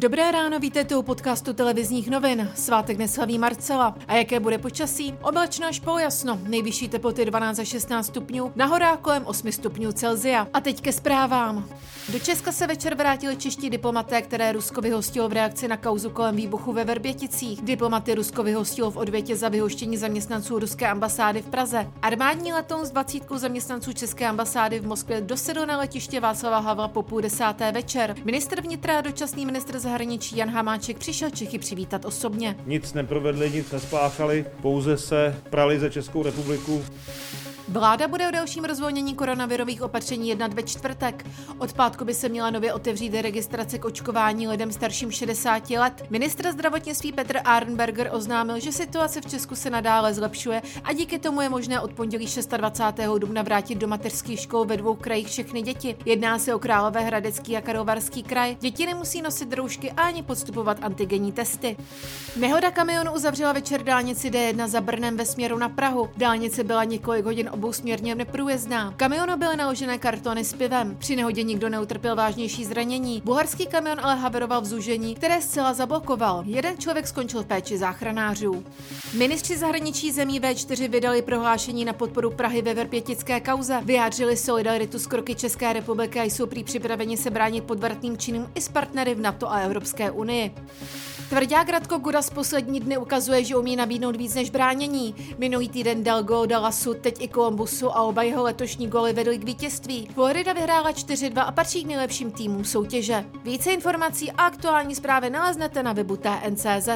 [0.00, 2.50] Dobré ráno, vítejte u podcastu televizních novin.
[2.54, 3.94] Svátek neslaví Marcela.
[4.08, 5.14] A jaké bude počasí?
[5.22, 6.40] Oblačno až polojasno.
[6.42, 10.48] Nejvyšší teploty 12 až 16 stupňů, na horách kolem 8 stupňů Celzia.
[10.52, 11.68] A teď ke zprávám.
[12.12, 16.36] Do Česka se večer vrátili čeští diplomaté, které Rusko vyhostilo v reakci na kauzu kolem
[16.36, 17.62] výbuchu ve Verběticích.
[17.62, 21.90] Diplomaty Rusko vyhostilo v odvětě za vyhoštění zaměstnanců ruské ambasády v Praze.
[22.02, 27.02] Armádní letoun s 20 zaměstnanců české ambasády v Moskvě dosedl na letiště Václava Havla po
[27.02, 28.16] půl desáté večer.
[28.24, 32.56] Ministr vnitra a dočasný ministr zahraničí Jan Hamáček přišel Čechy přivítat osobně.
[32.66, 36.84] Nic neprovedli, nic nespáchali, pouze se prali za Českou republiku.
[37.70, 41.26] Vláda bude o dalším rozvolnění koronavirových opatření jednat ve čtvrtek.
[41.58, 46.04] Od pátku by se měla nově otevřít registrace k očkování lidem starším 60 let.
[46.10, 51.40] Ministr zdravotnictví Petr Arnberger oznámil, že situace v Česku se nadále zlepšuje a díky tomu
[51.40, 52.26] je možné od pondělí
[52.56, 53.08] 26.
[53.18, 55.96] dubna vrátit do mateřských škol ve dvou krajích všechny děti.
[56.04, 58.56] Jedná se o Královéhradecký a Karlovarský kraj.
[58.60, 61.76] Děti nemusí nosit roušky ani podstupovat antigenní testy.
[62.36, 66.10] Nehoda kamionu uzavřela večer dálnici D1 za Brnem ve směru na Prahu.
[66.16, 68.94] Dálnice byla několik hodin obousměrně neprůjezdná.
[68.96, 70.96] Kamionu byly naložené kartony s pivem.
[70.98, 73.22] Při nehodě nikdo neutrpěl vážnější zranění.
[73.24, 76.42] Bulharský kamion ale haveroval v zúžení, které zcela zablokoval.
[76.46, 78.64] Jeden člověk skončil v péči záchranářů.
[79.14, 83.80] Ministři zahraničí zemí V4 vydali prohlášení na podporu Prahy ve verpětické kauze.
[83.84, 88.60] Vyjádřili solidaritu s kroky České republiky a jsou prý připraveni se bránit podvrtným činům i
[88.60, 90.54] s partnery v NATO a Evropské unii.
[91.28, 95.14] Tvrdák Radko Gudas poslední dny ukazuje, že umí nabídnout víc než bránění.
[95.38, 99.44] Minulý týden dal gol Dallasu, teď i Columbusu a oba jeho letošní goly vedly k
[99.44, 100.08] vítězství.
[100.14, 103.24] Florida vyhrála 4-2 a patří k nejlepším týmům soutěže.
[103.44, 106.88] Více informací a aktuální zprávy naleznete na webu TNCZ.